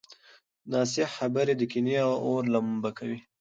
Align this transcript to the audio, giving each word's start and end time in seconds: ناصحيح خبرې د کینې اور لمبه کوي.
ناصحيح 0.71 1.09
خبرې 1.17 1.53
د 1.57 1.61
کینې 1.71 1.95
اور 2.23 2.41
لمبه 2.53 2.89
کوي. 2.97 3.19